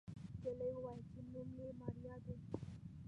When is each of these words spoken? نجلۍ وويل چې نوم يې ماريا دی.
نجلۍ 0.43 0.69
وويل 0.75 0.99
چې 1.11 1.19
نوم 1.31 1.49
يې 1.57 1.67
ماريا 1.79 2.15
دی. 2.23 2.35